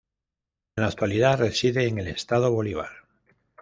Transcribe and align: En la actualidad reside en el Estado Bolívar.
En 0.77 0.81
la 0.81 0.87
actualidad 0.87 1.37
reside 1.37 1.85
en 1.85 1.99
el 1.99 2.07
Estado 2.07 2.51
Bolívar. 2.51 2.89